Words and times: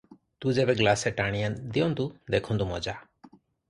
ତୁ 0.45 0.53
ଯେବେ 0.59 0.75
ଗ୍ଲାସେ 0.79 1.13
ଟାଣି 1.21 1.45
ଦିଅନ୍ତୁ, 1.77 2.09
ଦେଖନ୍ତୁ 2.37 2.71
ମଜା! 2.75 3.01